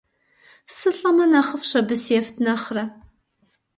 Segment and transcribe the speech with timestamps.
[0.75, 2.85] СылӀэмэ нэхъыфӀщ, абы сефт нэхърэ.